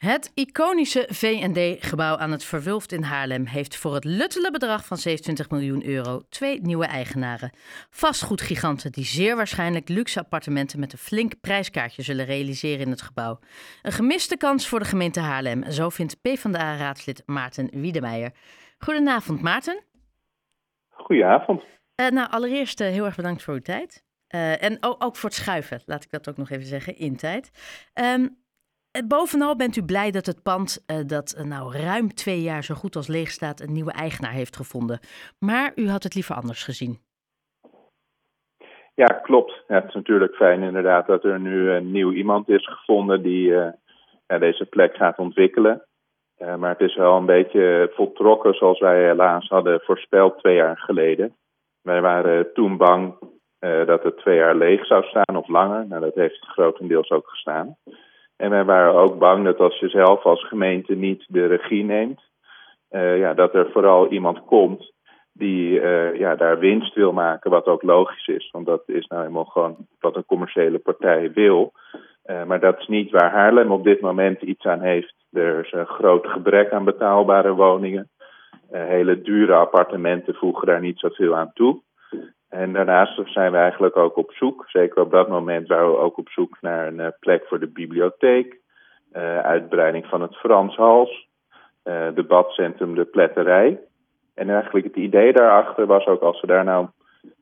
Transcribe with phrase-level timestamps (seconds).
[0.00, 5.50] Het iconische V&D-gebouw aan het Verwulft in Haarlem heeft voor het luttele bedrag van 27
[5.50, 7.50] miljoen euro twee nieuwe eigenaren.
[7.90, 13.38] Vastgoedgiganten die zeer waarschijnlijk luxe appartementen met een flink prijskaartje zullen realiseren in het gebouw.
[13.82, 18.32] Een gemiste kans voor de gemeente Haarlem, zo vindt PvdA-raadslid Maarten Wiedemeijer.
[18.78, 19.82] Goedenavond Maarten.
[20.90, 21.62] Goedenavond.
[22.00, 24.04] Uh, nou, allereerst uh, heel erg bedankt voor uw tijd.
[24.34, 27.16] Uh, en ook, ook, voor het schuiven, laat ik dat ook nog even zeggen, in
[27.16, 27.50] tijd.
[27.94, 28.39] Um,
[28.98, 32.74] Bovenal bent u blij dat het pand uh, dat uh, nou ruim twee jaar zo
[32.74, 34.98] goed als leeg staat een nieuwe eigenaar heeft gevonden.
[35.38, 36.98] Maar u had het liever anders gezien.
[38.94, 39.62] Ja, klopt.
[39.66, 43.54] Het is natuurlijk fijn inderdaad dat er nu een nieuw iemand is gevonden die
[44.26, 45.82] deze plek gaat ontwikkelen.
[46.36, 51.36] maar het is wel een beetje voltrokken zoals wij helaas hadden voorspeld twee jaar geleden.
[51.82, 53.14] Wij waren toen bang
[53.86, 55.86] dat het twee jaar leeg zou staan of langer.
[55.86, 57.76] Nou, dat heeft grotendeels ook gestaan.
[58.40, 62.20] En wij waren ook bang dat als je zelf als gemeente niet de regie neemt,
[62.90, 64.92] uh, ja, dat er vooral iemand komt
[65.32, 68.50] die uh, ja, daar winst wil maken, wat ook logisch is.
[68.50, 71.72] Want dat is nou helemaal gewoon wat een commerciële partij wil.
[72.26, 75.14] Uh, maar dat is niet waar Haarlem op dit moment iets aan heeft.
[75.32, 78.08] Er is een groot gebrek aan betaalbare woningen.
[78.70, 81.80] hele dure appartementen voegen daar niet zoveel aan toe.
[82.50, 86.18] En daarnaast zijn we eigenlijk ook op zoek, zeker op dat moment waren we ook
[86.18, 88.58] op zoek naar een uh, plek voor de bibliotheek,
[89.12, 91.28] uh, uitbreiding van het Frans Hals,
[91.84, 93.80] uh, debatcentrum De Pletterij.
[94.34, 96.86] En eigenlijk het idee daarachter was ook als we daar nou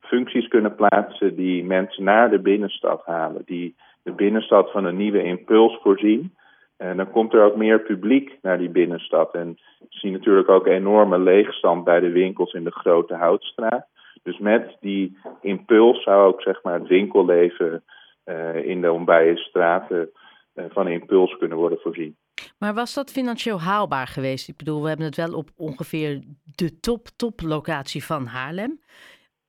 [0.00, 5.22] functies kunnen plaatsen die mensen naar de binnenstad halen, die de binnenstad van een nieuwe
[5.22, 6.34] impuls voorzien.
[6.76, 9.34] En dan komt er ook meer publiek naar die binnenstad.
[9.34, 13.86] En we zien natuurlijk ook enorme leegstand bij de winkels in de Grote Houtstraat.
[14.24, 17.84] Dus met die impuls zou ook zeg maar, het winkelleven
[18.24, 20.10] uh, in de onbije straten
[20.54, 22.16] uh, van impuls kunnen worden voorzien.
[22.58, 24.48] Maar was dat financieel haalbaar geweest?
[24.48, 26.22] Ik bedoel, we hebben het wel op ongeveer
[26.54, 28.80] de top-top locatie van Haarlem.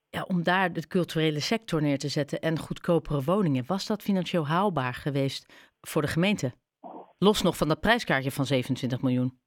[0.08, 3.64] Ja, om daar de culturele sector neer te zetten en goedkopere woningen.
[3.66, 6.52] Was dat financieel haalbaar geweest voor de gemeente?
[7.18, 9.38] Los nog van dat prijskaartje van 27 miljoen.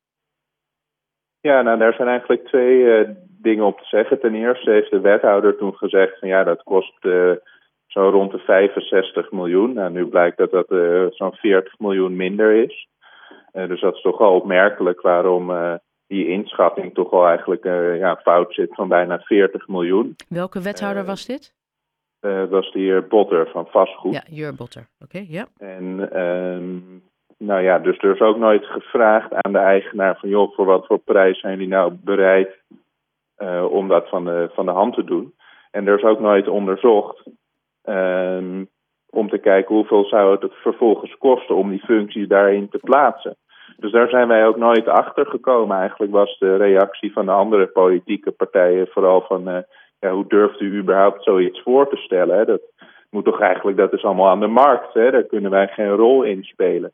[1.41, 3.09] Ja, nou daar zijn eigenlijk twee uh,
[3.41, 4.19] dingen op te zeggen.
[4.19, 7.31] Ten eerste heeft de wethouder toen gezegd van ja, dat kost uh,
[7.88, 9.73] zo rond de 65 miljoen.
[9.73, 12.88] Nou, nu blijkt dat dat uh, zo'n 40 miljoen minder is.
[13.51, 15.51] dus dat is toch wel opmerkelijk waarom
[16.07, 17.63] die inschatting toch wel eigenlijk
[17.97, 20.16] ja, fout zit van bijna 40 miljoen.
[20.29, 21.57] Welke wethouder was dit?
[22.19, 24.13] dat was de heer Botter van Vastgoed.
[24.13, 24.88] Ja, Jur Botter.
[25.03, 25.45] Oké, ja.
[25.57, 27.03] En um,
[27.39, 30.85] nou ja, dus er is ook nooit gevraagd aan de eigenaar van joh, voor wat
[30.85, 32.69] voor prijs zijn jullie nou bereid uh,
[33.69, 35.33] om dat van de, van de hand te doen.
[35.72, 37.23] En er is ook nooit onderzocht
[37.83, 38.69] um,
[39.09, 43.38] om te kijken hoeveel zou het vervolgens kosten om die functies daarin te plaatsen.
[43.77, 45.77] Dus daar zijn wij ook nooit achter gekomen.
[45.77, 49.57] Eigenlijk was de reactie van de andere politieke partijen vooral van uh,
[50.00, 52.45] ja, hoe durft u überhaupt zoiets voor te stellen?
[52.45, 52.61] Dat
[53.09, 54.94] moet toch eigenlijk, dat is allemaal aan de markt.
[54.94, 55.11] Hè?
[55.11, 56.91] Daar kunnen wij geen rol in spelen.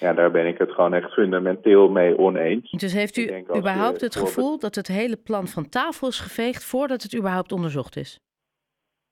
[0.00, 2.70] Ja, daar ben ik het gewoon echt fundamenteel mee oneens.
[2.70, 7.02] Dus heeft u überhaupt het gevoel dat het hele plan van tafel is geveegd voordat
[7.02, 8.20] het überhaupt onderzocht is?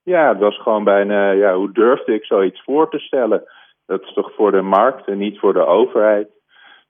[0.03, 3.43] Ja, het was gewoon bijna, ja, hoe durfde ik zoiets voor te stellen?
[3.85, 6.27] Dat is toch voor de markt en niet voor de overheid.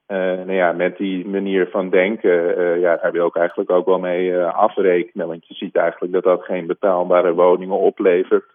[0.08, 3.86] Uh, nou ja, met die manier van denken, uh, ja, daar wil ik eigenlijk ook
[3.86, 5.28] wel mee uh, afrekenen.
[5.28, 8.46] Want je ziet eigenlijk dat dat geen betaalbare woningen oplevert.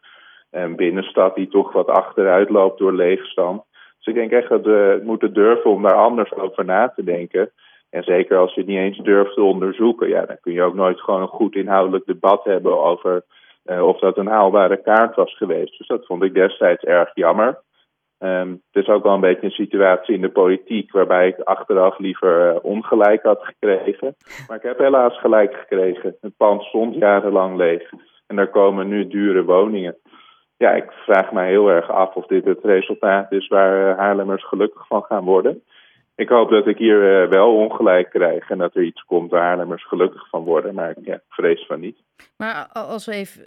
[0.50, 3.62] Een binnenstad die toch wat achteruit loopt door leegstand.
[4.08, 7.50] Ik denk echt dat we moeten durven om daar anders over na te denken.
[7.90, 10.74] En zeker als je het niet eens durft te onderzoeken, ja, dan kun je ook
[10.74, 13.22] nooit gewoon een goed inhoudelijk debat hebben over
[13.64, 15.78] uh, of dat een haalbare kaart was geweest.
[15.78, 17.60] Dus dat vond ik destijds erg jammer.
[18.18, 21.98] Um, het is ook wel een beetje een situatie in de politiek waarbij ik achteraf
[21.98, 24.16] liever uh, ongelijk had gekregen.
[24.48, 26.16] Maar ik heb helaas gelijk gekregen.
[26.20, 27.90] Het pand stond jarenlang leeg.
[28.26, 29.96] En er komen nu dure woningen
[30.58, 34.48] ja, ik vraag me heel erg af of dit het resultaat is waar eh, Haarlemmers
[34.48, 35.62] gelukkig van gaan worden.
[36.14, 39.42] Ik hoop dat ik hier uh, wel ongelijk krijg en dat er iets komt waar
[39.42, 40.74] Haarlemmers gelukkig van worden.
[40.74, 41.98] Maar ja, ik vrees van niet.
[42.36, 43.46] Maar als we even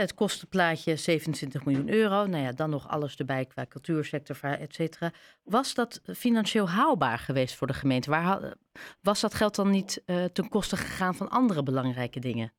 [0.00, 2.26] het kostenplaatje 27 miljoen euro.
[2.26, 5.10] Nou ja, dan nog alles erbij qua cultuursector, et cetera.
[5.44, 8.10] Was dat financieel haalbaar geweest voor de gemeente?
[8.10, 8.54] Waar,
[9.02, 10.02] was dat geld dan niet
[10.32, 12.52] ten koste gegaan van andere belangrijke dingen?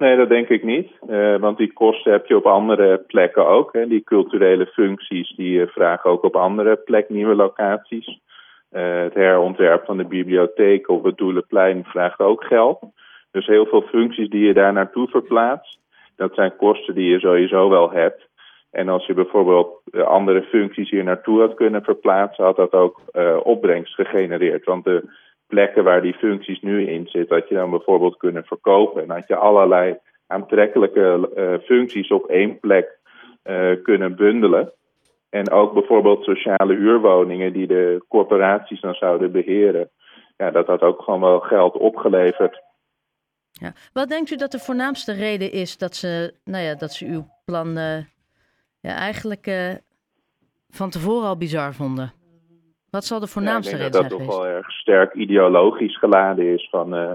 [0.00, 0.90] Nee, dat denk ik niet.
[1.08, 3.72] Uh, want die kosten heb je op andere plekken ook.
[3.72, 3.86] Hè.
[3.86, 8.20] Die culturele functies die uh, vragen ook op andere plekken nieuwe locaties.
[8.72, 12.78] Uh, het herontwerp van de bibliotheek op het Doelenplein vraagt ook geld.
[13.30, 15.78] Dus heel veel functies die je daar naartoe verplaatst,
[16.16, 18.28] dat zijn kosten die je sowieso wel hebt.
[18.70, 23.00] En als je bijvoorbeeld andere functies hier naartoe had kunnen verplaatsen, had dat ook
[23.42, 24.64] opbrengst gegenereerd.
[24.64, 25.02] Want de
[25.50, 29.02] plekken waar die functies nu in zitten, had je dan bijvoorbeeld kunnen verkopen.
[29.02, 32.98] En had je allerlei aantrekkelijke functies op één plek
[33.82, 34.72] kunnen bundelen.
[35.30, 39.90] En ook bijvoorbeeld sociale huurwoningen die de corporaties dan zouden beheren.
[40.36, 42.62] Ja, dat had ook gewoon wel geld opgeleverd.
[43.50, 43.72] Ja.
[43.92, 47.26] Wat denkt u dat de voornaamste reden is dat ze, nou ja, dat ze uw
[47.44, 47.74] plan
[48.80, 49.74] ja, eigenlijk uh,
[50.68, 52.12] van tevoren al bizar vonden?
[52.90, 54.08] Wat zal de voornaamste ja, reden zijn?
[54.08, 57.12] Dat dat toch wel erg sterk ideologisch geladen is van uh,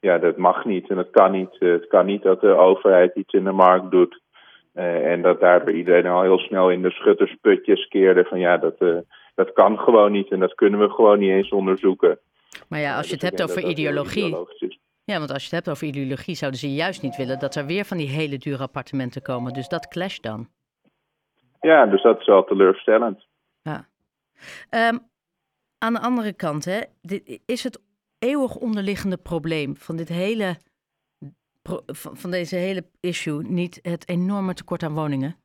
[0.00, 1.56] ja, dat mag niet en dat kan niet.
[1.58, 4.22] het kan niet dat de overheid iets in de markt doet.
[4.74, 8.56] Uh, en dat daar bij iedereen al heel snel in de schuttersputjes keerde van ja,
[8.56, 8.98] dat, uh,
[9.34, 12.18] dat kan gewoon niet en dat kunnen we gewoon niet eens onderzoeken.
[12.68, 14.36] Maar ja, als je dus het hebt over ideologie.
[15.04, 17.66] Ja, want als je het hebt over ideologie, zouden ze juist niet willen dat er
[17.66, 19.52] weer van die hele dure appartementen komen.
[19.52, 20.48] Dus dat clasht dan.
[21.60, 23.26] Ja, dus dat is wel teleurstellend.
[23.62, 23.88] Ja.
[24.90, 25.12] Um,
[25.84, 27.82] aan de andere kant, hè, dit, is het
[28.18, 30.56] eeuwig onderliggende probleem van dit hele
[32.22, 35.36] van deze hele issue niet het enorme tekort aan woningen?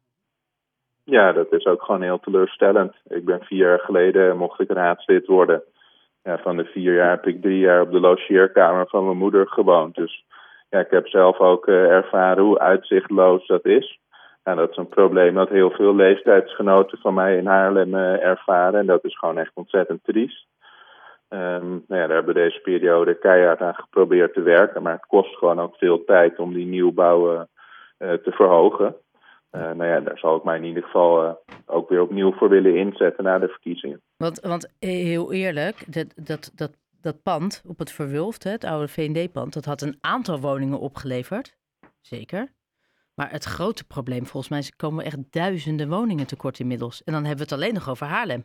[1.03, 2.95] Ja, dat is ook gewoon heel teleurstellend.
[3.07, 5.63] Ik ben vier jaar geleden, mocht ik raadslid worden.
[6.24, 9.47] Ja, van de vier jaar heb ik drie jaar op de logeerkamer van mijn moeder
[9.47, 9.95] gewoond.
[9.95, 10.25] Dus
[10.69, 14.00] ja, ik heb zelf ook uh, ervaren hoe uitzichtloos dat is.
[14.49, 18.79] En dat is een probleem dat heel veel leeftijdsgenoten van mij in Haarlem uh, ervaren.
[18.79, 20.47] En dat is gewoon echt ontzettend triest.
[21.29, 24.81] Um, nou ja, daar hebben we deze periode keihard aan geprobeerd te werken.
[24.81, 28.95] Maar het kost gewoon ook veel tijd om die nieuwbouw uh, te verhogen.
[29.51, 32.75] Uh, nou ja, daar zal ik mij in ieder geval ook weer opnieuw voor willen
[32.75, 34.01] inzetten na de verkiezingen.
[34.17, 39.53] Want, want heel eerlijk, dat, dat, dat, dat pand op het Verwulft, het oude V&D-pand,
[39.53, 41.57] dat had een aantal woningen opgeleverd.
[42.01, 42.47] Zeker.
[43.19, 47.04] Maar het grote probleem, volgens mij, is komen echt duizenden woningen tekort inmiddels.
[47.04, 48.44] En dan hebben we het alleen nog over Haarlem.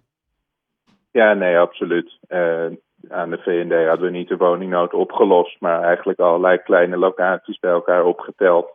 [1.10, 2.18] Ja, nee, absoluut.
[2.28, 2.66] Uh,
[3.08, 7.70] aan de VND hadden we niet de woningnood opgelost, maar eigenlijk allerlei kleine locaties bij
[7.70, 8.66] elkaar opgeteld.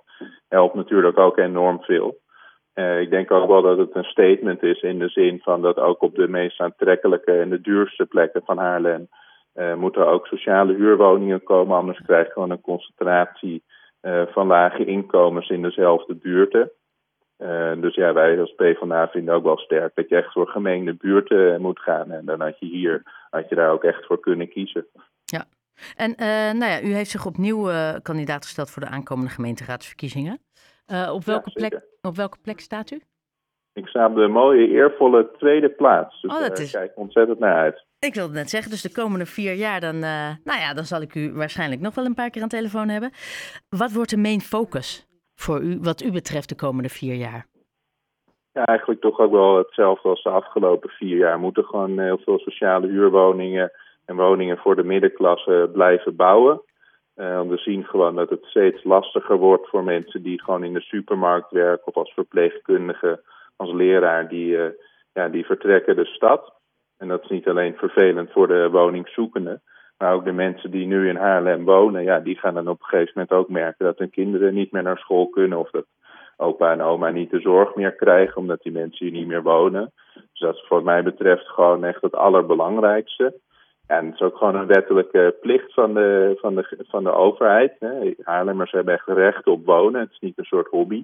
[0.47, 2.17] Helpt natuurlijk ook enorm veel.
[2.75, 5.77] Uh, ik denk ook wel dat het een statement is in de zin van dat
[5.77, 9.07] ook op de meest aantrekkelijke en de duurste plekken van Haarlem
[9.55, 11.77] uh, moeten ook sociale huurwoningen komen.
[11.77, 13.63] Anders krijg je gewoon een concentratie
[14.27, 16.71] van lage inkomens in dezelfde buurten.
[17.37, 20.93] Uh, dus ja, wij als PvdA vinden ook wel sterk dat je echt voor gemengde
[20.93, 22.11] buurten moet gaan.
[22.11, 24.87] En dan had je hier, had je daar ook echt voor kunnen kiezen.
[25.23, 25.45] Ja,
[25.95, 30.39] en uh, nou ja, u heeft zich opnieuw uh, kandidaat gesteld voor de aankomende gemeenteraadsverkiezingen.
[31.11, 33.01] op, welke ja, plek, op welke plek staat u?
[33.73, 36.21] Ik sta op de mooie, eervolle tweede plaats.
[36.21, 36.71] Dus oh, dat daar is...
[36.71, 37.85] kijk ontzettend naar uit.
[37.99, 39.99] Ik wilde net zeggen, dus de komende vier jaar, dan,
[40.43, 43.11] nou ja, dan zal ik u waarschijnlijk nog wel een paar keer aan telefoon hebben.
[43.69, 47.45] Wat wordt de main focus voor u, wat u betreft, de komende vier jaar?
[48.51, 51.39] Ja, eigenlijk toch ook wel hetzelfde als de afgelopen vier jaar.
[51.39, 53.71] Moeten gewoon heel veel sociale huurwoningen
[54.05, 56.61] en woningen voor de middenklasse blijven bouwen.
[57.15, 60.81] Uh, we zien gewoon dat het steeds lastiger wordt voor mensen die gewoon in de
[60.81, 63.21] supermarkt werken of als verpleegkundige,
[63.55, 64.65] als leraar, die, uh,
[65.13, 66.53] ja, die vertrekken de stad.
[66.99, 69.61] En dat is niet alleen vervelend voor de woningzoekenden,
[69.97, 72.85] maar ook de mensen die nu in Haarlem wonen, ja, die gaan dan op een
[72.85, 75.85] gegeven moment ook merken dat hun kinderen niet meer naar school kunnen of dat
[76.37, 79.91] opa en oma niet de zorg meer krijgen omdat die mensen hier niet meer wonen.
[80.13, 83.33] Dus dat is wat mij betreft gewoon echt het allerbelangrijkste.
[83.87, 87.73] En het is ook gewoon een wettelijke plicht van de, van de, van de overheid.
[88.23, 90.01] Haarlemmers hebben echt recht op wonen.
[90.01, 91.03] Het is niet een soort hobby.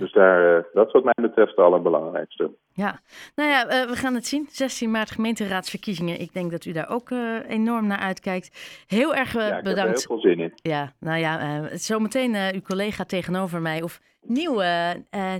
[0.00, 2.50] Dus daar, dat is wat mij betreft het allerbelangrijkste.
[2.72, 3.00] Ja,
[3.34, 4.46] nou ja, uh, we gaan het zien.
[4.50, 6.20] 16 maart gemeenteraadsverkiezingen.
[6.20, 8.84] Ik denk dat u daar ook uh, enorm naar uitkijkt.
[8.86, 10.00] Heel erg uh, ja, ik bedankt.
[10.00, 10.52] Heb er heel veel zin in.
[10.54, 13.82] Ja, nou ja, zometeen uw collega tegenover mij.
[13.82, 14.62] Of nieuw,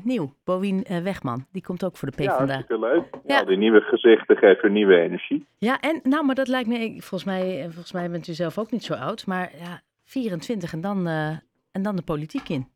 [0.02, 1.46] nieuw Bowien Wegman.
[1.52, 2.32] Die komt ook voor de PvdA.
[2.32, 3.04] Ja, hartstikke leuk.
[3.26, 3.38] Ja.
[3.38, 5.46] ja, die nieuwe gezichten geven nieuwe energie.
[5.58, 8.70] Ja, en nou, maar dat lijkt me, volgens mij, volgens mij bent u zelf ook
[8.70, 9.26] niet zo oud.
[9.26, 11.06] Maar ja, 24 en dan,
[11.72, 12.66] en dan de politiek in.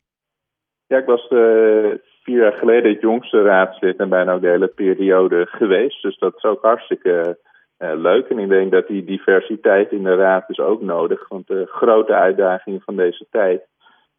[0.87, 4.67] Ja, ik was uh, vier jaar geleden het jongste raadslid en bijna ook de hele
[4.67, 6.01] periode geweest.
[6.01, 7.37] Dus dat is ook hartstikke
[7.79, 8.27] uh, leuk.
[8.29, 11.27] En ik denk dat die diversiteit in de raad is ook nodig.
[11.27, 13.61] Want de grote uitdagingen van deze tijd,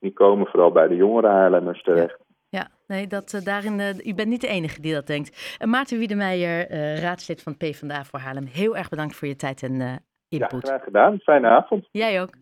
[0.01, 2.17] die komen vooral bij de jongere Haarlemmers terecht.
[2.49, 2.59] Ja.
[2.59, 2.69] ja.
[2.87, 5.59] nee, dat, uh, daarin, u bent niet de enige die dat denkt.
[5.65, 6.71] Maarten Wiedemeijer,
[7.01, 10.67] raadslid van PvdA voor Haarlem, heel erg bedankt voor je tijd en input.
[10.67, 11.19] Ja, graag gedaan.
[11.19, 11.89] Fijne avond.
[11.91, 12.31] Jij ook.